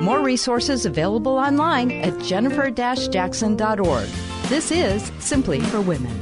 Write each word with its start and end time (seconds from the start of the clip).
More 0.00 0.20
resources 0.20 0.84
available 0.84 1.36
online 1.38 1.90
at 1.90 2.18
jennifer-jackson.org. 2.20 4.08
This 4.48 4.70
is 4.70 5.10
Simply 5.18 5.60
for 5.60 5.80
Women. 5.80 6.16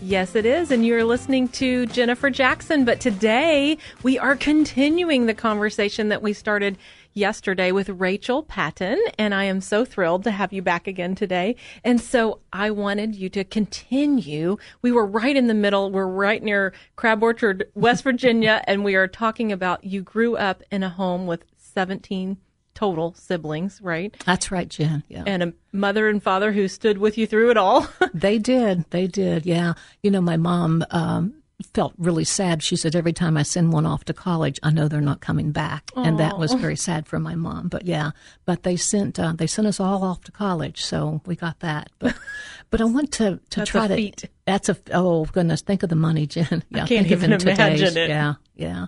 Yes, 0.00 0.34
it 0.34 0.46
is. 0.46 0.70
And 0.70 0.84
you're 0.84 1.04
listening 1.04 1.48
to 1.48 1.86
Jennifer 1.86 2.30
Jackson. 2.30 2.84
But 2.84 3.00
today 3.00 3.78
we 4.02 4.18
are 4.18 4.36
continuing 4.36 5.26
the 5.26 5.34
conversation 5.34 6.08
that 6.10 6.22
we 6.22 6.32
started 6.32 6.76
yesterday 7.14 7.72
with 7.72 7.88
Rachel 7.88 8.42
Patton. 8.42 8.98
And 9.18 9.34
I 9.34 9.44
am 9.44 9.60
so 9.60 9.84
thrilled 9.84 10.24
to 10.24 10.30
have 10.30 10.52
you 10.52 10.62
back 10.62 10.86
again 10.86 11.14
today. 11.14 11.56
And 11.84 12.00
so 12.00 12.40
I 12.52 12.70
wanted 12.70 13.14
you 13.14 13.28
to 13.30 13.44
continue. 13.44 14.56
We 14.82 14.92
were 14.92 15.06
right 15.06 15.36
in 15.36 15.46
the 15.46 15.54
middle. 15.54 15.90
We're 15.90 16.06
right 16.06 16.42
near 16.42 16.72
Crab 16.96 17.22
Orchard, 17.22 17.68
West 17.74 18.04
Virginia. 18.04 18.62
and 18.66 18.84
we 18.84 18.94
are 18.94 19.08
talking 19.08 19.52
about 19.52 19.84
you 19.84 20.02
grew 20.02 20.36
up 20.36 20.62
in 20.70 20.82
a 20.82 20.88
home 20.88 21.26
with 21.26 21.44
17 21.56 22.36
total 22.74 23.14
siblings, 23.14 23.80
right? 23.82 24.16
That's 24.24 24.50
right, 24.50 24.68
Jen. 24.68 25.04
Yeah. 25.08 25.24
And 25.26 25.42
a 25.42 25.52
mother 25.72 26.08
and 26.08 26.22
father 26.22 26.52
who 26.52 26.68
stood 26.68 26.98
with 26.98 27.18
you 27.18 27.26
through 27.26 27.50
it 27.50 27.56
all. 27.56 27.86
they 28.14 28.38
did. 28.38 28.84
They 28.90 29.06
did. 29.06 29.46
Yeah. 29.46 29.74
You 30.02 30.10
know, 30.10 30.20
my 30.20 30.36
mom 30.36 30.84
um, 30.90 31.41
felt 31.62 31.94
really 31.98 32.24
sad. 32.24 32.62
She 32.62 32.76
said, 32.76 32.94
every 32.94 33.12
time 33.12 33.36
I 33.36 33.42
send 33.42 33.72
one 33.72 33.86
off 33.86 34.04
to 34.04 34.14
college, 34.14 34.58
I 34.62 34.70
know 34.70 34.88
they're 34.88 35.00
not 35.00 35.20
coming 35.20 35.52
back, 35.52 35.86
Aww. 35.92 36.06
and 36.06 36.18
that 36.18 36.38
was 36.38 36.52
very 36.54 36.76
sad 36.76 37.06
for 37.06 37.18
my 37.18 37.34
mom. 37.34 37.68
But 37.68 37.86
yeah, 37.86 38.10
but 38.44 38.62
they 38.62 38.76
sent 38.76 39.18
uh, 39.18 39.32
they 39.32 39.46
sent 39.46 39.66
us 39.66 39.80
all 39.80 40.04
off 40.04 40.22
to 40.24 40.32
college, 40.32 40.84
so 40.84 41.20
we 41.26 41.36
got 41.36 41.60
that. 41.60 41.90
But 41.98 42.16
but 42.70 42.80
I 42.80 42.84
want 42.84 43.12
to 43.12 43.40
to 43.50 43.60
that's 43.60 43.70
try 43.70 43.88
to. 43.88 44.28
That's 44.44 44.68
a 44.68 44.76
oh 44.92 45.24
goodness, 45.26 45.62
think 45.62 45.82
of 45.82 45.88
the 45.88 45.96
money, 45.96 46.26
Jen. 46.26 46.64
Yeah, 46.70 46.84
I 46.84 46.86
can't 46.86 47.06
even 47.06 47.32
imagine 47.32 47.96
it. 47.96 48.08
Yeah, 48.08 48.34
yeah. 48.56 48.86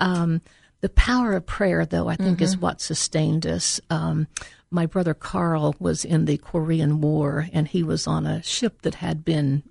Um, 0.00 0.40
the 0.80 0.88
power 0.90 1.32
of 1.32 1.46
prayer, 1.46 1.86
though, 1.86 2.08
I 2.08 2.16
think, 2.16 2.36
mm-hmm. 2.36 2.44
is 2.44 2.58
what 2.58 2.80
sustained 2.80 3.46
us. 3.46 3.80
Um, 3.88 4.26
my 4.70 4.86
brother 4.86 5.14
Carl 5.14 5.74
was 5.78 6.04
in 6.04 6.26
the 6.26 6.36
Korean 6.36 7.00
War, 7.00 7.48
and 7.52 7.66
he 7.66 7.82
was 7.82 8.06
on 8.06 8.26
a 8.26 8.42
ship 8.42 8.82
that 8.82 8.96
had 8.96 9.24
been 9.24 9.62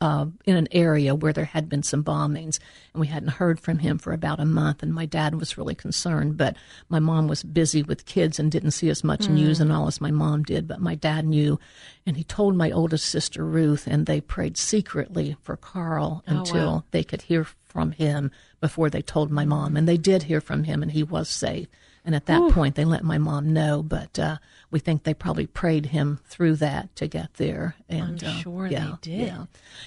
uh, 0.00 0.26
in 0.46 0.56
an 0.56 0.68
area 0.72 1.14
where 1.14 1.32
there 1.32 1.44
had 1.44 1.68
been 1.68 1.82
some 1.82 2.02
bombings, 2.02 2.58
and 2.92 3.00
we 3.00 3.06
hadn't 3.06 3.30
heard 3.30 3.60
from 3.60 3.78
him 3.78 3.98
for 3.98 4.12
about 4.12 4.40
a 4.40 4.44
month. 4.44 4.82
And 4.82 4.94
my 4.94 5.06
dad 5.06 5.34
was 5.34 5.58
really 5.58 5.74
concerned, 5.74 6.36
but 6.36 6.56
my 6.88 6.98
mom 6.98 7.28
was 7.28 7.42
busy 7.42 7.82
with 7.82 8.06
kids 8.06 8.38
and 8.38 8.50
didn't 8.50 8.70
see 8.70 8.88
as 8.88 9.04
much 9.04 9.22
mm. 9.22 9.32
news 9.32 9.60
and 9.60 9.70
all 9.72 9.86
as 9.86 10.00
my 10.00 10.10
mom 10.10 10.42
did. 10.42 10.66
But 10.66 10.80
my 10.80 10.94
dad 10.94 11.26
knew, 11.26 11.58
and 12.06 12.16
he 12.16 12.24
told 12.24 12.56
my 12.56 12.70
oldest 12.70 13.06
sister 13.06 13.44
Ruth, 13.44 13.86
and 13.86 14.06
they 14.06 14.20
prayed 14.20 14.56
secretly 14.56 15.36
for 15.42 15.56
Carl 15.56 16.24
oh, 16.26 16.38
until 16.38 16.72
wow. 16.72 16.84
they 16.92 17.04
could 17.04 17.22
hear 17.22 17.46
from 17.70 17.92
him 17.92 18.30
before 18.60 18.90
they 18.90 19.02
told 19.02 19.30
my 19.30 19.44
mom, 19.44 19.76
and 19.76 19.86
they 19.88 19.96
did 19.96 20.24
hear 20.24 20.40
from 20.40 20.64
him, 20.64 20.82
and 20.82 20.92
he 20.92 21.02
was 21.02 21.28
safe. 21.28 21.68
And 22.04 22.14
at 22.14 22.26
that 22.26 22.40
Ooh. 22.40 22.50
point, 22.50 22.76
they 22.76 22.84
let 22.84 23.04
my 23.04 23.18
mom 23.18 23.52
know, 23.52 23.82
but 23.82 24.18
uh, 24.18 24.38
we 24.70 24.78
think 24.78 25.02
they 25.02 25.12
probably 25.12 25.46
prayed 25.46 25.86
him 25.86 26.20
through 26.26 26.56
that 26.56 26.94
to 26.96 27.06
get 27.06 27.34
there. 27.34 27.74
And 27.88 28.22
I'm 28.22 28.28
uh, 28.28 28.40
sure 28.40 28.66
yeah, 28.66 28.84
they 29.02 29.10
did. 29.10 29.26
Yeah. 29.28 29.44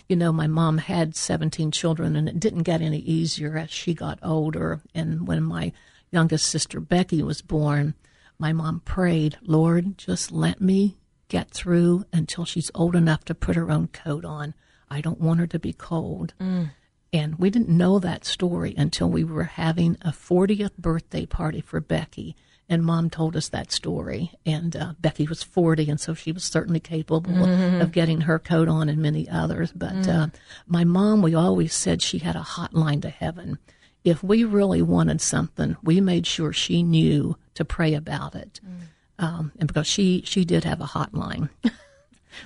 You 0.08 0.16
know, 0.16 0.32
my 0.32 0.48
mom 0.48 0.78
had 0.78 1.16
17 1.16 1.72
children, 1.72 2.16
and 2.16 2.30
it 2.30 2.40
didn't 2.40 2.64
get 2.64 2.82
any 2.82 3.00
easier 3.00 3.58
as 3.58 3.72
she 3.72 3.94
got 3.94 4.20
older. 4.22 4.82
And 4.94 5.28
when 5.28 5.44
my 5.44 5.72
youngest 6.12 6.46
sister 6.46 6.80
Becky 6.80 7.24
was 7.24 7.42
born, 7.42 7.96
my 8.38 8.54
mom 8.54 8.82
prayed, 8.82 9.38
Lord, 9.42 9.98
just 9.98 10.32
let 10.32 10.62
me 10.62 10.98
get 11.30 11.50
through 11.50 12.06
until 12.14 12.46
she's 12.46 12.70
old 12.76 12.96
enough 12.96 13.26
to 13.26 13.34
put 13.34 13.56
her 13.56 13.72
own 13.72 13.88
coat 13.88 14.24
on. 14.24 14.54
I 14.90 15.02
don't 15.02 15.20
want 15.20 15.40
her 15.40 15.48
to 15.48 15.58
be 15.58 15.74
cold. 15.74 16.36
Mm. 16.40 16.70
And 17.14 17.36
we 17.38 17.52
didn't 17.52 17.70
know 17.70 18.00
that 18.00 18.26
story 18.26 18.74
until 18.76 19.08
we 19.08 19.24
were 19.24 19.44
having 19.44 19.98
a 20.02 20.10
40th 20.10 20.76
birthday 20.78 21.28
party 21.28 21.62
for 21.62 21.80
Becky. 21.80 22.36
And 22.68 22.84
mom 22.84 23.12
told 23.12 23.38
us 23.38 23.50
that 23.50 23.72
story. 23.72 24.32
And 24.48 24.76
uh, 24.76 24.94
Becky 25.00 25.28
was 25.28 25.44
40, 25.44 25.92
and 25.92 26.00
so 26.00 26.16
she 26.16 26.32
was 26.32 26.44
certainly 26.44 26.80
capable 26.80 27.32
mm-hmm. 27.32 27.82
of 27.82 27.92
getting 27.92 28.22
her 28.22 28.40
coat 28.40 28.68
on 28.68 28.90
and 28.90 29.00
many 29.00 29.30
others. 29.30 29.72
But 29.72 29.94
mm. 29.94 30.08
uh, 30.08 30.28
my 30.66 30.84
mom, 30.84 31.22
we 31.22 31.36
always 31.36 31.76
said 31.76 32.02
she 32.02 32.18
had 32.18 32.36
a 32.36 32.40
hotline 32.40 33.02
to 33.04 33.10
heaven. 33.10 33.60
If 34.04 34.24
we 34.24 34.44
really 34.44 34.82
wanted 34.82 35.22
something, 35.22 35.78
we 35.84 36.02
made 36.02 36.26
sure 36.26 36.52
she 36.52 36.82
knew 36.82 37.38
to 37.54 37.64
pray 37.64 37.94
about 37.94 38.34
it. 38.34 38.60
Mm. 38.66 39.24
Um, 39.24 39.52
and 39.60 39.68
because 39.68 39.86
she, 39.86 40.24
she 40.26 40.44
did 40.46 40.64
have 40.64 40.82
a 40.82 40.86
hotline. 40.86 41.50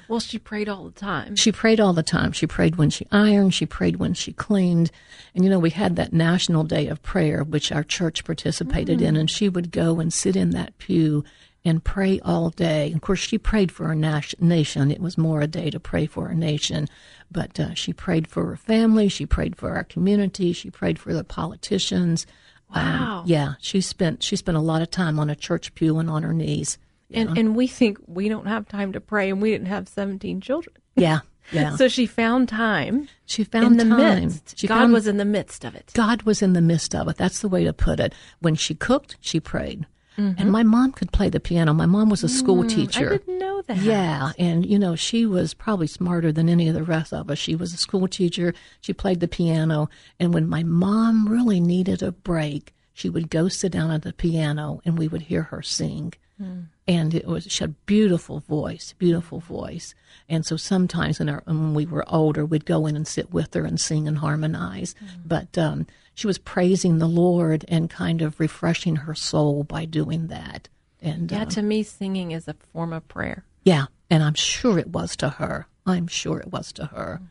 Well, 0.08 0.20
she 0.20 0.40
prayed 0.40 0.70
all 0.70 0.86
the 0.86 1.00
time. 1.00 1.36
She 1.36 1.52
prayed 1.52 1.80
all 1.80 1.94
the 1.94 2.04
time. 2.04 2.32
She 2.32 2.48
prayed 2.48 2.76
when 2.76 2.90
she 2.90 3.08
ironed. 3.12 3.54
She 3.54 3.66
prayed 3.66 3.98
when 3.98 4.14
she 4.14 4.34
cleaned. 4.34 4.92
And, 5.36 5.44
you 5.44 5.50
know, 5.50 5.60
we 5.60 5.70
had 5.70 5.96
that 5.96 6.14
National 6.14 6.64
Day 6.64 6.88
of 6.88 7.02
Prayer, 7.04 7.44
which 7.44 7.72
our 7.72 7.84
church 7.84 8.24
participated 8.24 9.00
mm. 9.00 9.06
in, 9.06 9.16
and 9.16 9.30
she 9.30 9.50
would 9.50 9.72
go 9.72 10.00
and 10.00 10.12
sit 10.12 10.36
in 10.36 10.52
that 10.52 10.78
pew 10.78 11.24
and 11.66 11.84
pray 11.84 12.20
all 12.22 12.50
day. 12.50 12.94
Of 12.94 13.02
course, 13.02 13.20
she 13.20 13.38
prayed 13.38 13.72
for 13.72 13.88
our 13.88 13.96
nation. 13.96 14.92
It 14.92 15.02
was 15.02 15.18
more 15.18 15.42
a 15.42 15.48
day 15.48 15.70
to 15.70 15.80
pray 15.80 16.06
for 16.06 16.28
our 16.28 16.34
nation. 16.34 16.88
But 17.32 17.60
uh, 17.60 17.74
she 17.74 17.94
prayed 17.94 18.28
for 18.28 18.46
her 18.46 18.56
family. 18.56 19.10
She 19.10 19.26
prayed 19.26 19.56
for 19.56 19.76
our 19.76 19.84
community. 19.84 20.54
She 20.54 20.70
prayed 20.70 20.98
for 20.98 21.14
the 21.14 21.24
politicians. 21.24 22.26
Wow. 22.74 23.20
Um, 23.20 23.24
yeah, 23.28 23.54
she 23.60 23.82
spent 23.82 24.24
she 24.24 24.36
spent 24.36 24.58
a 24.58 24.62
lot 24.62 24.82
of 24.82 24.92
time 24.92 25.20
on 25.20 25.30
a 25.30 25.36
church 25.36 25.74
pew 25.76 26.00
and 26.00 26.10
on 26.10 26.24
her 26.24 26.34
knees. 26.34 26.78
And 27.14 27.38
and 27.38 27.56
we 27.56 27.68
think 27.68 28.00
we 28.06 28.28
don't 28.28 28.48
have 28.48 28.68
time 28.68 28.94
to 28.94 29.00
pray, 29.02 29.30
and 29.30 29.42
we 29.42 29.52
didn't 29.52 29.68
have 29.68 29.88
seventeen 29.88 30.42
children. 30.42 30.76
Yeah, 30.96 31.20
yeah. 31.52 31.76
so 31.78 31.88
she 31.88 32.06
found 32.06 32.50
time. 32.50 33.08
She 33.26 33.44
found 33.44 33.80
in 33.80 33.90
the 33.90 33.96
time. 33.96 34.26
midst. 34.26 34.58
She 34.60 34.68
God 34.68 34.80
found, 34.80 34.94
was 34.94 35.08
in 35.08 35.18
the 35.18 35.26
midst 35.26 35.64
of 35.64 35.76
it. 35.76 35.92
God 35.94 36.24
was 36.24 36.42
in 36.42 36.54
the 36.54 36.62
midst 36.62 36.94
of 36.94 37.08
it. 37.08 37.16
That's 37.18 37.40
the 37.40 37.48
way 37.48 37.64
to 37.64 37.72
put 37.74 38.00
it. 38.00 38.14
When 38.40 38.56
she 38.56 38.76
cooked, 38.76 39.16
she 39.22 39.40
prayed. 39.40 39.86
Mm-hmm. 40.18 40.42
And 40.42 40.52
my 40.52 40.64
mom 40.64 40.94
could 40.94 41.12
play 41.12 41.30
the 41.30 41.40
piano. 41.40 41.74
My 41.76 41.86
mom 41.86 42.10
was 42.10 42.24
a 42.24 42.28
school 42.30 42.64
Mm, 42.64 42.70
teacher. 42.70 43.14
I 43.14 43.18
didn't 43.18 43.38
know 43.38 43.62
that. 43.68 43.78
Yeah, 43.78 44.32
and 44.40 44.66
you 44.66 44.80
know, 44.80 44.96
she 44.96 45.28
was 45.28 45.54
probably 45.54 45.86
smarter 45.88 46.32
than 46.32 46.50
any 46.50 46.68
of 46.68 46.74
the 46.74 46.84
rest 46.84 47.14
of 47.14 47.30
us. 47.30 47.38
She 47.38 47.56
was 47.56 47.72
a 47.74 47.78
school 47.78 48.08
teacher. 48.08 48.54
She 48.82 48.94
played 48.94 49.20
the 49.20 49.28
piano, 49.28 49.90
and 50.20 50.34
when 50.34 50.50
my 50.50 50.64
mom 50.64 51.30
really 51.30 51.60
needed 51.60 52.02
a 52.02 52.12
break, 52.12 52.74
she 52.94 53.10
would 53.10 53.30
go 53.30 53.48
sit 53.48 53.72
down 53.72 53.92
at 53.92 54.02
the 54.02 54.12
piano 54.12 54.82
and 54.84 54.98
we 54.98 55.08
would 55.08 55.22
hear 55.22 55.44
her 55.44 55.62
sing. 55.62 56.14
Mm. 56.42 56.66
And 56.88 57.14
it 57.14 57.26
was 57.26 57.46
she 57.52 57.64
had 57.64 57.72
a 57.72 57.76
beautiful 57.86 58.40
voice, 58.40 58.94
beautiful 58.98 59.40
voice. 59.40 59.96
And 60.30 60.46
so 60.46 60.56
sometimes 60.58 61.20
in 61.20 61.30
our, 61.30 61.42
when 61.46 61.74
we 61.74 61.86
were 61.86 62.06
older, 62.08 62.46
we'd 62.46 62.66
go 62.66 62.86
in 62.86 62.96
and 62.96 63.08
sit 63.08 63.34
with 63.34 63.54
her 63.54 63.66
and 63.66 63.80
sing 63.80 64.08
and 64.08 64.20
harmonize. 64.20 64.94
But 65.26 65.58
um, 65.58 65.88
she 66.14 66.28
was 66.28 66.38
praising 66.38 67.00
the 67.00 67.08
Lord 67.08 67.66
and 67.68 67.90
kind 67.90 68.22
of 68.22 68.40
refreshing 68.40 68.98
her 68.98 69.16
soul 69.16 69.64
by 69.64 69.86
doing 69.86 70.28
that. 70.28 70.70
And 71.02 71.32
Yeah, 71.32 71.44
uh, 71.44 71.46
to 71.46 71.62
me, 71.62 71.84
singing 71.84 72.32
is 72.32 72.48
a 72.48 72.56
form 72.74 72.94
of 72.94 73.08
prayer. 73.08 73.44
yeah, 73.64 73.86
and 74.10 74.24
I'm 74.24 74.34
sure 74.36 74.80
it 74.80 74.90
was 74.90 75.16
to 75.18 75.30
her. 75.30 75.68
I'm 75.86 76.08
sure 76.08 76.40
it 76.40 76.52
was 76.52 76.72
to 76.74 76.86
her. 76.88 77.22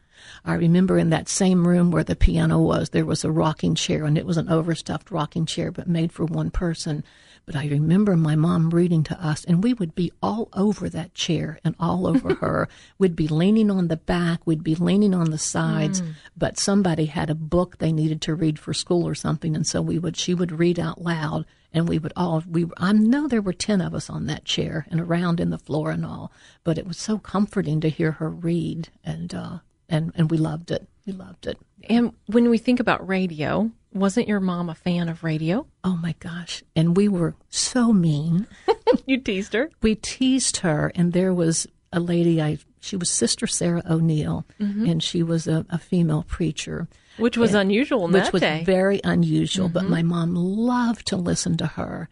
I 0.44 0.54
remember 0.54 0.98
in 0.98 1.10
that 1.10 1.28
same 1.28 1.66
room 1.66 1.91
where 1.91 2.04
the 2.04 2.16
piano 2.16 2.59
was, 2.59 2.91
there 2.91 3.04
was 3.04 3.25
a 3.25 3.31
rocking 3.31 3.75
chair, 3.75 4.04
and 4.04 4.16
it 4.16 4.26
was 4.26 4.37
an 4.37 4.48
overstuffed 4.48 5.10
rocking 5.10 5.47
chair, 5.47 5.70
but 5.70 5.88
made 5.88 6.12
for 6.12 6.25
one 6.25 6.50
person. 6.50 7.04
But 7.47 7.54
I 7.54 7.68
remember 7.68 8.16
my 8.16 8.34
mom 8.34 8.71
reading 8.71 9.04
to 9.04 9.24
us, 9.24 9.45
and 9.45 9.62
we 9.62 9.72
would 9.72 9.95
be 9.95 10.10
all 10.21 10.48
over 10.53 10.89
that 10.89 11.15
chair 11.15 11.60
and 11.65 11.77
all 11.78 12.09
over 12.09 12.34
her. 12.41 12.68
We'd 12.98 13.15
be 13.15 13.28
leaning 13.28 13.71
on 13.71 13.86
the 13.86 13.97
back, 13.97 14.41
we'd 14.45 14.65
be 14.65 14.74
leaning 14.74 15.15
on 15.15 15.30
the 15.30 15.39
sides, 15.39 16.03
but 16.36 16.59
somebody 16.59 17.06
had 17.06 17.30
a 17.30 17.36
book 17.36 17.78
they 17.78 17.92
needed 17.92 18.21
to 18.22 18.34
read 18.34 18.59
for 18.59 18.74
school 18.74 19.06
or 19.06 19.15
something, 19.15 19.54
and 19.54 19.65
so 19.65 19.80
we 19.80 19.97
would 19.97 20.16
she 20.16 20.34
would 20.34 20.59
read 20.59 20.80
out 20.80 21.00
loud, 21.00 21.47
and 21.72 21.89
we 21.89 22.00
would 22.00 22.12
all 22.16 22.42
we 22.50 22.66
I 22.78 22.92
know 22.92 23.28
there 23.28 23.41
were 23.41 23.53
ten 23.53 23.80
of 23.80 23.95
us 23.95 24.10
on 24.10 24.27
that 24.27 24.45
chair 24.45 24.86
and 24.91 25.00
around 25.00 25.39
in 25.39 25.50
the 25.50 25.59
floor 25.59 25.92
and 25.92 26.04
all, 26.04 26.33
but 26.65 26.78
it 26.78 26.86
was 26.86 26.98
so 26.98 27.16
comforting 27.16 27.80
to 27.80 27.91
hear 27.91 28.12
her 28.12 28.28
read, 28.28 28.89
and 29.04 29.33
uh, 29.33 29.59
and 29.88 30.12
and 30.16 30.30
we 30.30 30.38
loved 30.38 30.71
it. 30.71 30.86
We 31.06 31.12
loved 31.12 31.47
it. 31.47 31.59
And 31.88 32.12
when 32.27 32.50
we 32.50 32.59
think 32.59 32.80
about 32.80 33.06
radio, 33.06 33.71
wasn't 33.92 34.28
your 34.28 34.41
mom 34.41 34.68
a 34.68 34.74
fan 34.74 35.09
of 35.09 35.24
radio? 35.24 35.66
Oh 35.84 35.97
my 35.97 36.15
gosh! 36.18 36.62
And 36.74 36.97
we 36.97 37.09
were 37.09 37.34
so 37.48 37.92
mean. 37.92 38.47
you 39.06 39.18
teased 39.18 39.53
her. 39.54 39.71
we 39.83 39.94
teased 39.94 40.59
her, 40.59 40.92
and 40.94 41.12
there 41.12 41.33
was 41.33 41.66
a 41.92 42.00
lady. 42.00 42.42
I 42.42 42.59
she 42.80 42.97
was 42.97 43.10
Sister 43.10 43.47
Sarah 43.47 43.83
O'Neill, 43.88 44.47
and 44.59 45.03
she 45.03 45.22
was 45.22 45.48
a, 45.48 45.66
a 45.71 45.78
female 45.78 46.24
preacher. 46.28 46.88
Which 47.16 47.36
was 47.36 47.54
unusual 47.54 48.04
in 48.04 48.12
which 48.12 48.33
was 48.33 48.42
day. 48.42 48.59
Mm-hmm. 48.59 48.65
very 48.65 49.00
unusual. 49.03 49.68
But 49.68 49.88
my 49.88 50.03
mom 50.03 50.34
loved 50.34 51.06
to 51.09 51.16
listen 51.16 51.56
to 51.56 51.66
her, 51.66 52.09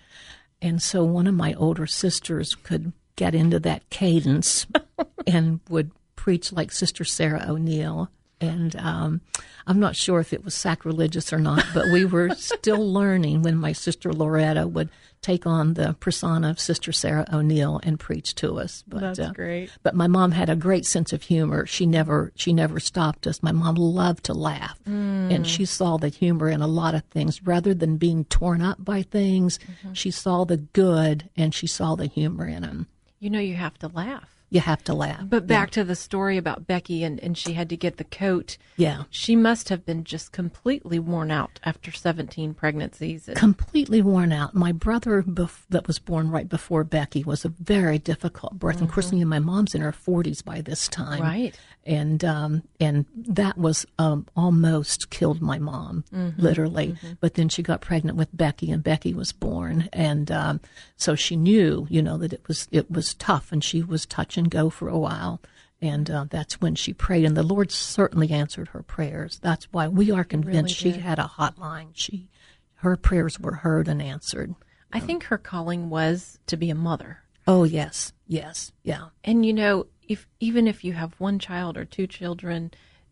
and 0.62 0.80
so 0.80 1.04
one 1.04 1.26
of 1.26 1.34
my 1.34 1.52
older 1.54 1.86
sisters 1.86 2.54
could 2.54 2.92
get 3.16 3.34
into 3.34 3.60
that 3.60 3.88
cadence 3.90 4.66
and 5.26 5.60
would 5.68 5.92
preach 6.24 6.54
like 6.54 6.72
Sister 6.72 7.04
Sarah 7.04 7.44
O'Neill. 7.46 8.08
And 8.40 8.74
um, 8.76 9.20
I'm 9.66 9.78
not 9.78 9.94
sure 9.94 10.20
if 10.20 10.32
it 10.32 10.42
was 10.42 10.54
sacrilegious 10.54 11.34
or 11.34 11.38
not, 11.38 11.62
but 11.74 11.92
we 11.92 12.06
were 12.06 12.34
still 12.36 12.90
learning 12.90 13.42
when 13.42 13.58
my 13.58 13.72
sister 13.72 14.10
Loretta 14.10 14.66
would 14.66 14.88
take 15.20 15.46
on 15.46 15.74
the 15.74 15.92
persona 16.00 16.48
of 16.48 16.58
Sister 16.58 16.92
Sarah 16.92 17.26
O'Neill 17.30 17.78
and 17.82 18.00
preach 18.00 18.34
to 18.36 18.58
us. 18.58 18.82
But, 18.88 19.20
uh, 19.20 19.32
great. 19.32 19.68
But 19.82 19.96
my 19.96 20.06
mom 20.06 20.32
had 20.32 20.48
a 20.48 20.56
great 20.56 20.86
sense 20.86 21.12
of 21.12 21.24
humor. 21.24 21.66
She 21.66 21.84
never 21.84 22.32
she 22.36 22.54
never 22.54 22.80
stopped 22.80 23.26
us. 23.26 23.42
My 23.42 23.52
mom 23.52 23.74
loved 23.74 24.24
to 24.24 24.32
laugh, 24.32 24.80
and 24.86 25.46
she 25.46 25.66
saw 25.66 25.98
the 25.98 26.08
humor 26.08 26.48
in 26.48 26.62
a 26.62 26.66
lot 26.66 26.94
of 26.94 27.04
things. 27.10 27.42
Rather 27.42 27.74
than 27.74 27.98
being 27.98 28.24
torn 28.24 28.62
up 28.62 28.82
by 28.82 29.02
things, 29.02 29.58
she 29.92 30.10
saw 30.10 30.44
the 30.44 30.56
good 30.56 31.28
and 31.36 31.52
she 31.54 31.66
saw 31.66 31.96
the 31.96 32.06
humor 32.06 32.46
in 32.46 32.62
them. 32.62 32.86
You 33.20 33.28
know, 33.28 33.40
you 33.40 33.56
have 33.56 33.78
to 33.80 33.88
laugh. 33.88 34.33
You 34.54 34.60
have 34.60 34.84
to 34.84 34.94
laugh. 34.94 35.24
But 35.24 35.48
back 35.48 35.72
to 35.72 35.82
the 35.82 35.96
story 35.96 36.36
about 36.36 36.64
Becky 36.68 37.02
and, 37.02 37.18
and 37.18 37.36
she 37.36 37.54
had 37.54 37.68
to 37.70 37.76
get 37.76 37.96
the 37.96 38.04
coat. 38.04 38.56
Yeah. 38.76 39.02
She 39.10 39.34
must 39.34 39.68
have 39.68 39.84
been 39.84 40.04
just 40.04 40.30
completely 40.30 41.00
worn 41.00 41.32
out 41.32 41.58
after 41.64 41.90
17 41.90 42.54
pregnancies. 42.54 43.26
And- 43.26 43.36
completely 43.36 44.00
worn 44.00 44.30
out. 44.30 44.54
My 44.54 44.70
brother, 44.70 45.24
bef- 45.24 45.64
that 45.70 45.88
was 45.88 45.98
born 45.98 46.30
right 46.30 46.48
before 46.48 46.84
Becky, 46.84 47.24
was 47.24 47.44
a 47.44 47.48
very 47.48 47.98
difficult 47.98 48.60
birth. 48.60 48.76
And 48.76 48.84
of 48.88 48.94
course, 48.94 49.10
mm-hmm. 49.10 49.28
my 49.28 49.40
mom's 49.40 49.74
in 49.74 49.80
her 49.80 49.90
forties 49.90 50.40
by 50.40 50.60
this 50.60 50.86
time, 50.86 51.20
Right. 51.20 51.58
And 51.86 52.24
um, 52.24 52.62
and 52.80 53.04
that 53.14 53.58
was 53.58 53.84
um, 53.98 54.26
almost 54.34 55.10
killed 55.10 55.42
my 55.42 55.58
mom, 55.58 56.04
literally. 56.38 56.96
But 57.20 57.34
then 57.34 57.50
she 57.50 57.62
got 57.62 57.82
pregnant 57.82 58.16
with 58.16 58.34
Becky, 58.34 58.70
and 58.70 58.82
Becky 58.82 59.12
was 59.12 59.32
born, 59.32 59.88
and 59.92 60.30
um, 60.32 60.60
so 60.96 61.14
she 61.14 61.36
knew, 61.36 61.86
you 61.90 62.00
know, 62.00 62.16
that 62.16 62.32
it 62.32 62.48
was 62.48 62.68
it 62.72 62.90
was 62.90 63.12
tough, 63.14 63.52
and 63.52 63.62
she 63.62 63.82
was 63.82 64.06
touch 64.06 64.38
and 64.38 64.50
go 64.50 64.70
for 64.70 64.88
a 64.88 64.98
while. 64.98 65.42
And 65.82 66.10
uh, 66.10 66.24
that's 66.30 66.62
when 66.62 66.74
she 66.74 66.94
prayed, 66.94 67.26
and 67.26 67.36
the 67.36 67.42
Lord 67.42 67.70
certainly 67.70 68.30
answered 68.30 68.68
her 68.68 68.82
prayers. 68.82 69.38
That's 69.42 69.70
why 69.70 69.88
we 69.88 70.10
are 70.10 70.24
convinced 70.24 70.74
she 70.74 70.92
had 70.92 71.18
a 71.18 71.30
hotline. 71.36 71.88
She 71.92 72.28
her 72.76 72.96
prayers 72.96 73.38
were 73.38 73.56
heard 73.56 73.88
and 73.88 74.00
answered. 74.00 74.54
I 74.92 75.00
think 75.00 75.24
her 75.24 75.38
calling 75.38 75.90
was 75.90 76.38
to 76.46 76.56
be 76.56 76.70
a 76.70 76.74
mother. 76.74 77.18
Oh 77.46 77.64
yes, 77.64 78.12
yes, 78.26 78.72
yeah, 78.82 79.08
And 79.24 79.44
you 79.44 79.52
know, 79.52 79.86
if 80.08 80.26
even 80.40 80.66
if 80.66 80.84
you 80.84 80.92
have 80.92 81.14
one 81.18 81.38
child 81.38 81.76
or 81.76 81.84
two 81.84 82.06
children, 82.06 82.70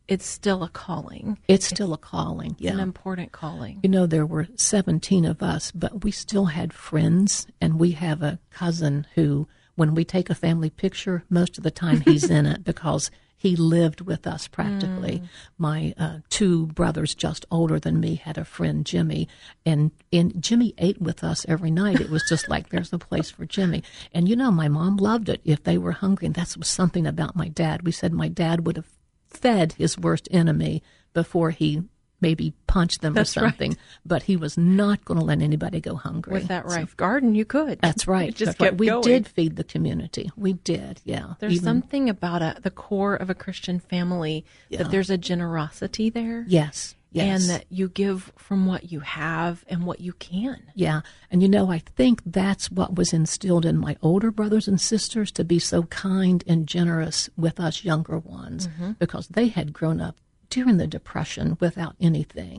it's 0.08 0.26
still 0.26 0.62
a 0.62 0.68
calling. 0.68 1.38
it's 1.48 1.66
still 1.66 1.92
a 1.94 1.98
calling. 1.98 2.56
It's 2.58 2.70
an 2.70 2.80
important 2.80 3.32
calling. 3.32 3.80
you 3.82 3.88
know 3.88 4.06
there 4.06 4.26
were 4.26 4.48
seventeen 4.56 5.24
of 5.24 5.42
us, 5.42 5.70
but 5.72 6.04
we 6.04 6.10
still 6.10 6.46
had 6.46 6.72
friends, 6.72 7.46
and 7.60 7.78
we 7.78 7.92
have 7.92 8.22
a 8.22 8.38
cousin 8.50 9.06
who, 9.14 9.48
when 9.74 9.94
we 9.94 10.04
take 10.04 10.28
a 10.30 10.34
family 10.34 10.70
picture, 10.70 11.24
most 11.30 11.56
of 11.58 11.64
the 11.64 11.70
time 11.70 12.00
he's 12.00 12.28
in 12.28 12.46
it 12.46 12.64
because 12.72 13.10
he 13.42 13.56
lived 13.56 14.02
with 14.02 14.24
us 14.24 14.46
practically. 14.46 15.20
My 15.58 15.94
uh, 15.98 16.18
two 16.30 16.66
brothers, 16.66 17.12
just 17.12 17.44
older 17.50 17.80
than 17.80 17.98
me, 17.98 18.14
had 18.14 18.38
a 18.38 18.44
friend 18.44 18.86
Jimmy, 18.86 19.26
and 19.66 19.90
and 20.12 20.40
Jimmy 20.40 20.74
ate 20.78 21.02
with 21.02 21.24
us 21.24 21.44
every 21.48 21.72
night. 21.72 22.00
It 22.00 22.08
was 22.08 22.22
just 22.28 22.48
like 22.48 22.68
there's 22.68 22.92
a 22.92 22.98
place 22.98 23.32
for 23.32 23.44
Jimmy. 23.44 23.82
And 24.14 24.28
you 24.28 24.36
know, 24.36 24.52
my 24.52 24.68
mom 24.68 24.96
loved 24.96 25.28
it 25.28 25.40
if 25.44 25.64
they 25.64 25.76
were 25.76 25.90
hungry, 25.90 26.26
and 26.26 26.36
that's 26.36 26.56
was 26.56 26.68
something 26.68 27.04
about 27.04 27.34
my 27.34 27.48
dad. 27.48 27.82
We 27.82 27.90
said 27.90 28.12
my 28.12 28.28
dad 28.28 28.64
would 28.64 28.76
have 28.76 28.86
fed 29.26 29.72
his 29.72 29.98
worst 29.98 30.28
enemy 30.30 30.80
before 31.12 31.50
he 31.50 31.82
maybe 32.22 32.54
punch 32.66 32.98
them 32.98 33.12
That's 33.12 33.36
or 33.36 33.42
right. 33.42 33.48
something, 33.50 33.76
but 34.06 34.22
he 34.22 34.36
was 34.36 34.56
not 34.56 35.04
going 35.04 35.20
to 35.20 35.26
let 35.26 35.42
anybody 35.42 35.80
go 35.80 35.96
hungry. 35.96 36.32
With 36.32 36.48
that 36.48 36.70
so, 36.70 36.86
garden, 36.96 37.34
you 37.34 37.44
could. 37.44 37.80
that's 37.80 38.06
right. 38.06 38.30
It 38.30 38.36
just 38.36 38.58
That's 38.58 38.60
right. 38.60 38.78
We 38.78 38.86
going. 38.86 39.02
did 39.02 39.28
feed 39.28 39.56
the 39.56 39.64
community. 39.64 40.30
We 40.36 40.54
did. 40.54 41.00
Yeah. 41.04 41.34
There's 41.40 41.54
Even- 41.54 41.64
something 41.64 42.08
about 42.08 42.40
a, 42.40 42.56
the 42.62 42.70
core 42.70 43.14
of 43.14 43.28
a 43.28 43.34
Christian 43.34 43.80
family 43.80 44.44
Yeah. 44.68 44.78
that 44.78 44.90
there's 44.90 45.10
a 45.10 45.18
generosity 45.18 46.08
there. 46.08 46.44
Yes. 46.48 46.94
Yes. 47.12 47.42
And 47.42 47.50
that 47.50 47.66
you 47.68 47.90
give 47.90 48.32
from 48.38 48.64
what 48.64 48.90
you 48.90 49.00
have 49.00 49.64
and 49.68 49.84
what 49.84 50.00
you 50.00 50.14
can. 50.14 50.62
Yeah. 50.74 51.02
And 51.30 51.42
you 51.42 51.48
know, 51.48 51.70
I 51.70 51.78
think 51.78 52.22
that's 52.24 52.70
what 52.70 52.94
was 52.94 53.12
instilled 53.12 53.66
in 53.66 53.76
my 53.76 53.96
older 54.00 54.30
brothers 54.30 54.66
and 54.66 54.80
sisters 54.80 55.30
to 55.32 55.44
be 55.44 55.58
so 55.58 55.82
kind 55.84 56.42
and 56.46 56.66
generous 56.66 57.28
with 57.36 57.60
us 57.60 57.84
younger 57.84 58.18
ones 58.18 58.66
mm-hmm. 58.66 58.92
because 58.92 59.28
they 59.28 59.48
had 59.48 59.74
grown 59.74 60.00
up 60.00 60.16
during 60.56 60.76
the 60.78 60.86
depression 60.98 61.46
without 61.64 61.94
anything 62.08 62.58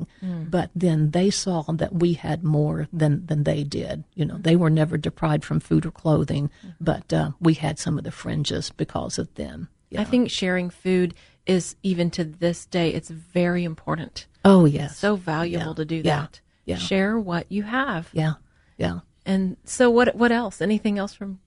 but 0.56 0.70
then 0.86 1.00
they 1.12 1.30
saw 1.30 1.62
that 1.82 1.94
we 2.04 2.10
had 2.28 2.40
more 2.44 2.88
than 3.02 3.14
than 3.30 3.44
they 3.44 3.62
did 3.64 4.04
you 4.20 4.26
know 4.28 4.38
they 4.48 4.56
were 4.62 4.70
never 4.82 4.98
deprived 4.98 5.46
from 5.46 5.60
food 5.60 5.86
or 5.86 5.92
clothing 5.92 6.50
but 6.92 7.08
uh, 7.14 7.28
we 7.48 7.54
had 7.66 7.76
some 7.80 7.96
of 7.98 8.04
the 8.04 8.12
fringes 8.22 8.66
because 8.84 9.16
of 9.24 9.28
them 9.36 9.68
yeah. 9.90 10.02
I 10.02 10.06
think 10.06 10.32
sharing 10.32 10.70
food 10.72 11.14
is 11.46 11.76
even 11.84 12.10
to 12.18 12.24
this 12.24 12.66
day, 12.66 12.88
it's 12.98 13.10
very 13.12 13.64
important. 13.64 14.26
oh 14.44 14.66
yes 14.66 14.98
So 14.98 15.16
valuable 15.16 15.74
Yeah. 15.76 15.82
to 15.82 15.86
do 15.86 15.96
Yeah. 15.98 16.02
that. 16.22 16.34
Yeah. 16.66 16.78
Share 16.90 17.20
what 17.20 17.46
you 17.52 17.64
have. 17.64 18.04
yeah 18.14 18.34
yeah 18.78 19.00
And 19.26 19.58
so 19.66 19.84
what 19.92 20.16
what 20.16 20.32
else? 20.32 20.62
Anything 20.62 20.98
else 20.98 21.14
from 21.20 21.40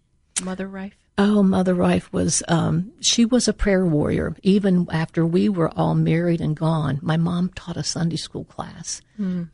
Mother 0.48 0.68
Rife? 0.68 1.00
Oh, 1.18 1.42
Mother 1.42 1.72
Rife 1.72 2.12
was, 2.12 2.42
um, 2.46 2.92
she 3.00 3.24
was 3.24 3.48
a 3.48 3.54
prayer 3.54 3.86
warrior. 3.86 4.36
Even 4.42 4.86
after 4.90 5.24
we 5.24 5.48
were 5.48 5.70
all 5.70 5.94
married 5.94 6.42
and 6.42 6.54
gone, 6.54 6.98
my 7.00 7.16
mom 7.16 7.48
taught 7.54 7.78
a 7.78 7.82
Sunday 7.82 8.16
school 8.16 8.44
class. 8.44 9.00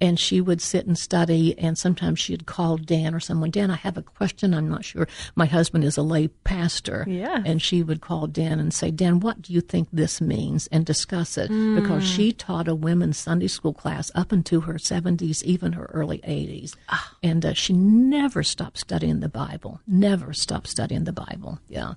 And 0.01 0.19
she 0.19 0.41
would 0.41 0.61
sit 0.61 0.87
and 0.87 0.99
study, 0.99 1.59
and 1.59 1.77
sometimes 1.79 2.19
she'd 2.19 2.47
call 2.47 2.77
Dan 2.77 3.15
or 3.15 3.21
someone, 3.21 3.51
Dan, 3.51 3.71
I 3.71 3.77
have 3.77 3.97
a 3.97 4.03
question. 4.03 4.55
I'm 4.55 4.69
not 4.69 4.85
sure. 4.85 5.07
My 5.35 5.47
husband 5.47 5.85
is 5.85 5.97
a 5.97 6.03
lay 6.03 6.29
pastor. 6.29 7.05
Yes. 7.09 7.43
And 7.45 7.63
she 7.63 7.83
would 7.83 8.01
call 8.01 8.27
Dan 8.27 8.59
and 8.59 8.73
say, 8.73 8.91
Dan, 8.91 9.21
what 9.21 9.43
do 9.43 9.53
you 9.53 9.61
think 9.61 9.89
this 9.93 10.21
means? 10.21 10.67
And 10.69 10.85
discuss 10.85 11.39
it. 11.39 11.49
Because 11.49 12.07
she 12.07 12.33
taught 12.33 12.69
a 12.69 12.75
women's 12.75 13.19
Sunday 13.19 13.49
school 13.49 13.73
class 13.73 14.11
up 14.15 14.33
into 14.33 14.61
her 14.63 14.75
70s, 14.75 15.43
even 15.45 15.73
her 15.73 15.87
early 15.93 16.19
80s. 16.19 16.75
And 17.23 17.45
uh, 17.45 17.55
she 17.55 17.73
never 17.73 18.43
stopped 18.43 18.79
studying 18.79 19.21
the 19.21 19.29
Bible. 19.29 19.81
Never 19.87 20.33
stopped 20.33 20.69
studying 20.69 21.05
the 21.05 21.13
Bible. 21.13 21.59
Yeah. 21.69 21.95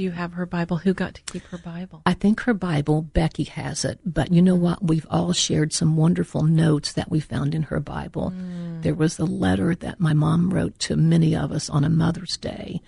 Do 0.00 0.04
you 0.04 0.12
have 0.12 0.32
her 0.32 0.46
Bible? 0.46 0.78
Who 0.78 0.94
got 0.94 1.12
to 1.16 1.20
keep 1.30 1.42
her 1.48 1.58
Bible? 1.58 2.00
I 2.06 2.14
think 2.14 2.40
her 2.44 2.54
Bible, 2.54 3.02
Becky 3.02 3.44
has 3.44 3.84
it. 3.84 4.00
But 4.02 4.32
you 4.32 4.40
know 4.40 4.54
what? 4.54 4.82
We've 4.82 5.06
all 5.10 5.34
shared 5.34 5.74
some 5.74 5.94
wonderful 5.94 6.42
notes 6.42 6.94
that 6.94 7.10
we 7.10 7.20
found 7.20 7.54
in 7.54 7.64
her 7.64 7.80
Bible. 7.80 8.32
There 8.80 8.94
was 8.94 9.18
a 9.18 9.26
letter 9.26 9.74
that 9.74 10.00
my 10.00 10.14
mom 10.14 10.54
wrote 10.54 10.78
to 10.78 10.96
many 10.96 11.36
of 11.36 11.52
us 11.52 11.68
on 11.68 11.84
a 11.84 11.90
Mother's 11.90 12.38
Day. 12.38 12.80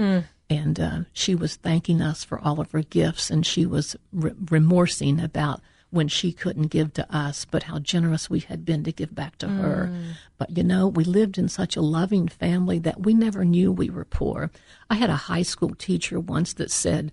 And 0.48 0.80
uh, 0.80 1.00
she 1.12 1.34
was 1.34 1.56
thanking 1.56 2.00
us 2.00 2.24
for 2.24 2.38
all 2.40 2.60
of 2.60 2.70
her 2.70 2.80
gifts, 2.80 3.30
and 3.30 3.44
she 3.44 3.66
was 3.66 3.94
re- 4.10 4.32
remorsing 4.50 5.20
about 5.20 5.60
when 5.92 6.08
she 6.08 6.32
couldn't 6.32 6.68
give 6.68 6.94
to 6.94 7.14
us, 7.14 7.44
but 7.44 7.64
how 7.64 7.78
generous 7.78 8.30
we 8.30 8.40
had 8.40 8.64
been 8.64 8.82
to 8.82 8.90
give 8.90 9.14
back 9.14 9.36
to 9.36 9.46
her. 9.46 9.90
Mm. 9.92 10.12
But 10.38 10.56
you 10.56 10.64
know, 10.64 10.88
we 10.88 11.04
lived 11.04 11.36
in 11.36 11.48
such 11.48 11.76
a 11.76 11.82
loving 11.82 12.28
family 12.28 12.78
that 12.78 13.02
we 13.02 13.12
never 13.12 13.44
knew 13.44 13.70
we 13.70 13.90
were 13.90 14.06
poor. 14.06 14.50
I 14.88 14.94
had 14.94 15.10
a 15.10 15.16
high 15.16 15.42
school 15.42 15.74
teacher 15.74 16.18
once 16.18 16.54
that 16.54 16.70
said, 16.70 17.12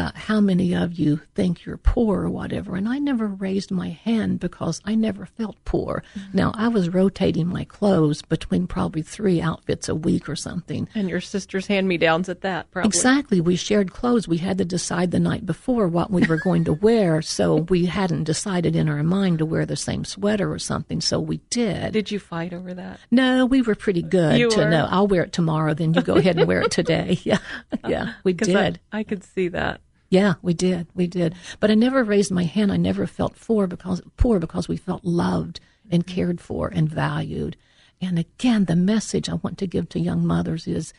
uh, 0.00 0.12
how 0.14 0.40
many 0.40 0.74
of 0.74 0.94
you 0.94 1.20
think 1.34 1.64
you're 1.64 1.76
poor 1.76 2.22
or 2.22 2.30
whatever? 2.30 2.76
And 2.76 2.88
I 2.88 2.98
never 2.98 3.26
raised 3.26 3.70
my 3.70 3.90
hand 3.90 4.40
because 4.40 4.80
I 4.84 4.94
never 4.94 5.26
felt 5.26 5.56
poor. 5.64 6.02
Now, 6.32 6.52
I 6.54 6.68
was 6.68 6.88
rotating 6.88 7.46
my 7.48 7.64
clothes 7.64 8.22
between 8.22 8.66
probably 8.66 9.02
three 9.02 9.40
outfits 9.40 9.88
a 9.88 9.94
week 9.94 10.28
or 10.28 10.36
something. 10.36 10.88
And 10.94 11.08
your 11.08 11.20
sister's 11.20 11.66
hand 11.66 11.88
me 11.88 11.98
downs 11.98 12.28
at 12.28 12.40
that, 12.42 12.70
probably. 12.70 12.88
Exactly. 12.88 13.40
We 13.40 13.56
shared 13.56 13.92
clothes. 13.92 14.26
We 14.28 14.38
had 14.38 14.58
to 14.58 14.64
decide 14.64 15.10
the 15.10 15.20
night 15.20 15.44
before 15.46 15.88
what 15.88 16.10
we 16.10 16.26
were 16.26 16.38
going 16.38 16.64
to 16.64 16.72
wear. 16.72 17.20
So 17.40 17.54
we 17.56 17.86
hadn't 17.86 18.24
decided 18.24 18.76
in 18.76 18.88
our 18.88 19.02
mind 19.02 19.38
to 19.38 19.46
wear 19.46 19.64
the 19.64 19.76
same 19.76 20.04
sweater 20.04 20.52
or 20.52 20.58
something. 20.58 21.00
So 21.00 21.20
we 21.20 21.38
did. 21.48 21.92
Did 21.92 22.10
you 22.10 22.18
fight 22.18 22.52
over 22.52 22.74
that? 22.74 23.00
No, 23.10 23.46
we 23.46 23.62
were 23.62 23.74
pretty 23.74 24.02
good 24.02 24.38
You 24.38 24.50
to 24.50 24.58
were? 24.58 24.68
know. 24.70 24.86
I'll 24.90 25.06
wear 25.06 25.22
it 25.22 25.32
tomorrow. 25.32 25.72
Then 25.74 25.94
you 25.94 26.02
go 26.02 26.14
ahead 26.16 26.38
and 26.38 26.46
wear 26.46 26.62
it 26.62 26.70
today. 26.70 27.18
Yeah. 27.24 27.38
Yeah. 27.86 28.14
We 28.24 28.32
did. 28.50 28.80
I, 28.92 28.98
I 29.00 29.02
could 29.04 29.22
see 29.24 29.48
that. 29.48 29.80
Yeah, 30.10 30.34
we 30.42 30.54
did. 30.54 30.88
We 30.92 31.06
did. 31.06 31.36
But 31.60 31.70
I 31.70 31.74
never 31.74 32.02
raised 32.02 32.32
my 32.32 32.42
hand. 32.42 32.72
I 32.72 32.76
never 32.76 33.06
felt 33.06 33.40
poor 33.40 33.68
because 33.68 34.02
poor 34.16 34.40
because 34.40 34.68
we 34.68 34.76
felt 34.76 35.04
loved 35.04 35.60
and 35.90 36.04
mm-hmm. 36.04 36.14
cared 36.14 36.40
for 36.40 36.68
and 36.68 36.88
valued. 36.88 37.56
And 38.00 38.18
again, 38.18 38.64
the 38.64 38.76
message 38.76 39.28
I 39.28 39.34
want 39.34 39.56
to 39.58 39.66
give 39.66 39.88
to 39.90 40.00
young 40.00 40.26
mothers 40.26 40.66
is 40.66 40.92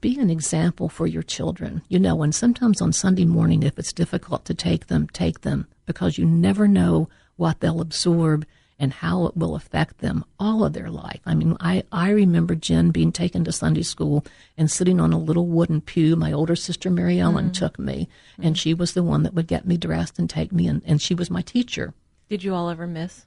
be 0.00 0.18
an 0.18 0.28
example 0.28 0.88
for 0.88 1.06
your 1.06 1.22
children. 1.22 1.82
You 1.88 2.00
know, 2.00 2.22
and 2.22 2.34
sometimes 2.34 2.82
on 2.82 2.92
Sunday 2.92 3.24
morning, 3.24 3.62
if 3.62 3.78
it's 3.78 3.92
difficult 3.92 4.44
to 4.46 4.54
take 4.54 4.88
them, 4.88 5.06
take 5.12 5.42
them 5.42 5.68
because 5.86 6.18
you 6.18 6.26
never 6.26 6.66
know 6.66 7.08
what 7.36 7.60
they'll 7.60 7.80
absorb 7.80 8.44
and 8.78 8.92
how 8.92 9.26
it 9.26 9.36
will 9.36 9.54
affect 9.54 9.98
them 9.98 10.24
all 10.38 10.64
of 10.64 10.72
their 10.72 10.90
life. 10.90 11.20
I 11.24 11.34
mean, 11.34 11.56
I, 11.60 11.82
I 11.90 12.10
remember 12.10 12.54
Jen 12.54 12.90
being 12.90 13.12
taken 13.12 13.44
to 13.44 13.52
Sunday 13.52 13.82
school 13.82 14.24
and 14.56 14.70
sitting 14.70 15.00
on 15.00 15.12
a 15.12 15.18
little 15.18 15.46
wooden 15.46 15.80
pew. 15.80 16.14
My 16.16 16.32
older 16.32 16.56
sister 16.56 16.90
Mary 16.90 17.18
Ellen 17.18 17.52
took 17.52 17.78
me, 17.78 18.08
and 18.40 18.58
she 18.58 18.74
was 18.74 18.92
the 18.92 19.02
one 19.02 19.22
that 19.22 19.34
would 19.34 19.46
get 19.46 19.66
me 19.66 19.76
dressed 19.76 20.18
and 20.18 20.28
take 20.28 20.52
me, 20.52 20.66
and, 20.66 20.82
and 20.84 21.00
she 21.00 21.14
was 21.14 21.30
my 21.30 21.42
teacher. 21.42 21.94
Did 22.28 22.44
you 22.44 22.54
all 22.54 22.68
ever 22.68 22.86
miss 22.86 23.24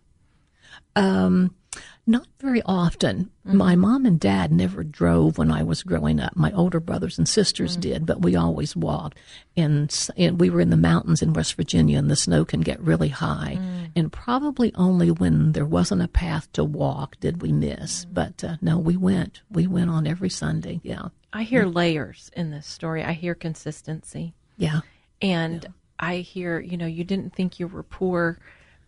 Um, 0.96 1.56
not 2.06 2.28
very 2.40 2.62
often. 2.66 3.30
Mm-hmm. 3.48 3.58
My 3.58 3.76
mom 3.76 4.06
and 4.06 4.20
dad 4.20 4.52
never 4.52 4.84
drove 4.84 5.38
when 5.38 5.52
I 5.52 5.64
was 5.64 5.84
growing 5.84 6.20
up. 6.20 6.36
My 6.36 6.52
older 6.54 6.80
brothers 6.80 7.18
and 7.18 7.30
sisters 7.30 7.74
mm-hmm. 7.74 7.82
did, 7.82 8.06
but 8.06 8.22
we 8.22 8.36
always 8.36 8.76
walked. 8.76 9.18
And, 9.56 9.96
and, 10.18 10.40
we 10.40 10.50
were 10.50 10.62
in 10.62 10.72
the 10.72 10.78
mountains 10.78 11.22
in 11.22 11.34
West 11.34 11.56
Virginia, 11.56 12.00
and 12.00 12.10
the 12.10 12.16
snow 12.16 12.46
can 12.46 12.62
get 12.62 12.82
really 12.82 13.10
high. 13.10 13.60
Mm. 13.60 13.92
And 13.96 14.12
probably 14.12 14.74
only 14.76 15.12
when 15.12 15.52
there 15.52 15.66
wasn't 15.66 16.02
a 16.02 16.08
path 16.08 16.52
to 16.54 16.64
walk 16.64 17.20
did 17.20 17.42
we 17.42 17.52
miss. 17.52 18.06
Mm. 18.06 18.14
But 18.14 18.44
uh, 18.44 18.58
no, 18.62 18.78
we 18.78 18.98
went. 18.98 19.42
We 19.52 19.68
went 19.68 19.90
on 19.90 20.08
every 20.08 20.30
Sunday. 20.30 20.80
Yeah. 20.84 21.10
I 21.32 21.44
hear 21.44 21.66
layers 21.66 22.32
in 22.36 22.50
this 22.50 22.66
story. 22.66 23.04
I 23.04 23.14
hear 23.14 23.36
consistency. 23.36 24.34
Yeah. 24.58 24.82
And 25.22 25.64
yeah. 25.64 25.70
I 26.00 26.18
hear, 26.18 26.60
you 26.60 26.78
know, 26.78 26.88
you 26.88 27.04
didn't 27.04 27.36
think 27.36 27.60
you 27.60 27.68
were 27.68 27.84
poor 27.84 28.40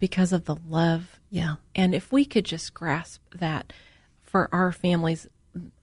because 0.02 0.34
of 0.34 0.46
the 0.46 0.58
love. 0.68 1.20
Yeah. 1.30 1.56
And 1.74 1.96
if 1.96 2.12
we 2.12 2.26
could 2.26 2.44
just 2.44 2.74
grasp 2.74 3.22
that 3.36 3.72
for 4.24 4.50
our 4.52 4.74
families, 4.74 5.28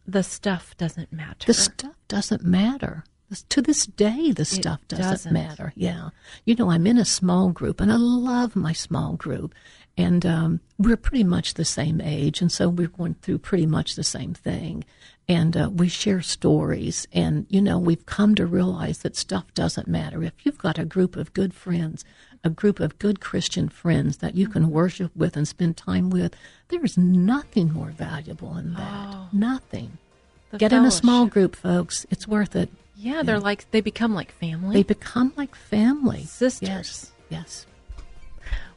the 0.07 0.23
stuff 0.23 0.77
doesn't 0.77 1.13
matter. 1.13 1.47
The 1.47 1.55
stuff 1.55 1.95
doesn't 2.09 2.45
matter. 2.45 3.05
To 3.51 3.63
this 3.63 3.87
day, 3.87 4.33
the 4.33 4.45
stuff 4.45 4.81
doesn't, 4.89 5.05
doesn't, 5.05 5.33
matter. 5.33 5.73
Yeah. 5.77 6.11
You 6.45 6.57
know, 6.57 6.71
I'm 6.71 6.87
in 6.87 6.99
a 6.99 7.05
small 7.05 7.51
group 7.51 7.81
and 7.81 7.93
I 7.93 7.97
love 7.97 8.57
my 8.57 8.73
small 8.73 9.15
group. 9.15 9.55
And 9.97 10.25
um, 10.27 10.61
we're 10.79 10.97
pretty 10.97 11.25
much 11.25 11.55
the 11.55 11.65
same 11.65 12.01
age. 12.01 12.41
And 12.41 12.51
so 12.51 12.69
we're 12.69 12.89
going 12.89 13.15
through 13.23 13.39
pretty 13.39 13.67
much 13.67 13.95
the 13.95 14.05
same 14.05 14.35
thing. 14.35 14.85
And 15.29 15.57
uh, 15.57 15.71
we 15.73 15.89
share 15.89 16.23
stories. 16.23 17.07
And, 17.13 17.47
you 17.51 17.61
know, 17.61 17.79
we've 17.79 18.07
come 18.07 18.35
to 18.37 18.47
realize 18.47 18.99
that 18.99 19.17
stuff 19.17 19.53
doesn't 19.55 19.87
matter. 19.87 20.23
If 20.23 20.33
you've 20.45 20.59
got 20.59 20.79
a 20.79 20.85
group 20.85 21.15
of 21.15 21.35
good 21.35 21.53
friends 21.53 22.05
a 22.45 22.51
group 22.51 22.81
of 22.81 22.99
good 22.99 23.21
Christian 23.21 23.69
friends 23.69 24.19
that 24.19 24.35
you 24.35 24.49
can 24.49 24.71
worship 24.71 25.15
with 25.17 25.37
and 25.37 25.47
spend 25.47 25.77
time 25.77 26.11
with, 26.11 26.35
there's 26.69 26.97
nothing 26.97 27.73
more 27.73 27.91
valuable 27.91 28.55
than 28.55 28.75
that. 28.75 29.15
Oh, 29.15 29.29
nothing. 29.33 29.99
Get 30.53 30.71
fellowship. 30.71 30.79
in 30.79 30.85
a 30.85 30.91
small 30.91 31.27
group, 31.27 31.57
folks. 31.57 32.07
It's 32.11 32.27
worth 32.27 32.57
it. 32.57 32.71
Yeah, 32.97 33.23
they're 33.23 33.39
like 33.39 33.71
they 33.71 33.81
become 33.81 34.15
like 34.15 34.33
family. 34.33 34.75
They 34.75 34.83
become 34.83 35.33
like 35.37 35.55
family. 35.55 36.25
Sisters. 36.25 36.69
Yes. 36.69 37.13
Yes. 37.29 37.67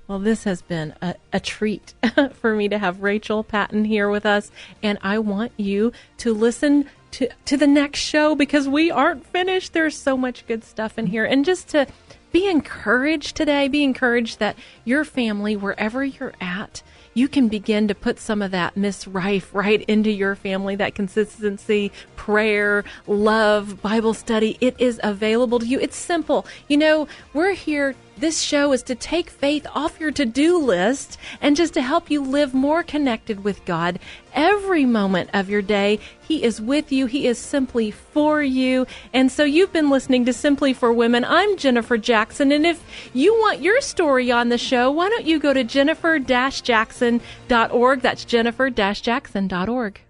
Well, 0.07 0.19
this 0.19 0.43
has 0.43 0.61
been 0.61 0.93
a, 1.01 1.15
a 1.31 1.39
treat 1.39 1.93
for 2.33 2.53
me 2.53 2.67
to 2.69 2.77
have 2.77 3.01
Rachel 3.01 3.43
Patton 3.43 3.85
here 3.85 4.09
with 4.09 4.25
us, 4.25 4.51
and 4.83 4.97
I 5.01 5.19
want 5.19 5.53
you 5.57 5.93
to 6.17 6.33
listen 6.33 6.87
to 7.11 7.29
to 7.45 7.57
the 7.57 7.67
next 7.67 7.99
show 7.99 8.35
because 8.35 8.67
we 8.67 8.91
aren't 8.91 9.25
finished. 9.25 9.73
There's 9.73 9.97
so 9.97 10.17
much 10.17 10.45
good 10.47 10.63
stuff 10.63 10.99
in 10.99 11.07
here, 11.07 11.25
and 11.25 11.45
just 11.45 11.69
to 11.69 11.87
be 12.31 12.47
encouraged 12.47 13.35
today. 13.35 13.67
Be 13.67 13.83
encouraged 13.83 14.39
that 14.39 14.55
your 14.85 15.03
family, 15.03 15.55
wherever 15.55 16.03
you're 16.03 16.33
at, 16.39 16.81
you 17.13 17.27
can 17.27 17.49
begin 17.49 17.87
to 17.89 17.95
put 17.95 18.19
some 18.19 18.41
of 18.41 18.51
that 18.51 18.77
Miss 18.77 19.07
Rife 19.07 19.53
right 19.53 19.81
into 19.83 20.09
your 20.09 20.35
family, 20.35 20.75
that 20.77 20.95
consistency, 20.95 21.91
prayer, 22.15 22.85
love, 23.05 23.81
Bible 23.81 24.13
study. 24.13 24.57
It 24.61 24.75
is 24.79 24.99
available 25.03 25.59
to 25.59 25.65
you. 25.65 25.79
It's 25.79 25.97
simple. 25.97 26.45
You 26.69 26.77
know, 26.77 27.07
we're 27.33 27.53
here 27.53 27.95
this 28.17 28.41
show 28.41 28.71
is 28.71 28.83
to 28.83 28.95
take 28.95 29.29
faith 29.29 29.65
off 29.73 29.99
your 29.99 30.11
to 30.11 30.25
do 30.25 30.57
list 30.57 31.17
and 31.41 31.55
just 31.55 31.73
to 31.73 31.81
help 31.81 32.11
you 32.11 32.21
live 32.21 32.53
more 32.53 32.83
connected 32.83 33.43
with 33.43 33.63
God 33.65 33.99
every 34.33 34.85
moment 34.85 35.29
of 35.33 35.49
your 35.49 35.61
day. 35.61 35.99
He 36.21 36.43
is 36.43 36.61
with 36.61 36.91
you, 36.91 37.05
He 37.05 37.27
is 37.27 37.37
simply 37.37 37.91
for 37.91 38.41
you. 38.41 38.85
And 39.13 39.31
so 39.31 39.43
you've 39.43 39.73
been 39.73 39.89
listening 39.89 40.25
to 40.25 40.33
Simply 40.33 40.73
for 40.73 40.93
Women. 40.93 41.25
I'm 41.25 41.57
Jennifer 41.57 41.97
Jackson. 41.97 42.51
And 42.51 42.65
if 42.65 42.83
you 43.13 43.33
want 43.35 43.61
your 43.61 43.81
story 43.81 44.31
on 44.31 44.49
the 44.49 44.57
show, 44.57 44.91
why 44.91 45.09
don't 45.09 45.25
you 45.25 45.39
go 45.39 45.53
to 45.53 45.63
jennifer 45.63 46.19
jackson.org? 46.19 48.01
That's 48.01 48.25
jennifer 48.25 48.69
jackson.org. 48.69 50.01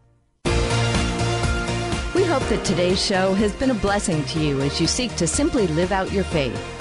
We 2.13 2.23
hope 2.25 2.43
that 2.49 2.65
today's 2.65 3.03
show 3.03 3.33
has 3.35 3.53
been 3.53 3.71
a 3.71 3.75
blessing 3.75 4.23
to 4.25 4.39
you 4.39 4.59
as 4.61 4.81
you 4.81 4.87
seek 4.87 5.15
to 5.15 5.27
simply 5.27 5.67
live 5.67 5.91
out 5.91 6.11
your 6.11 6.25
faith. 6.25 6.80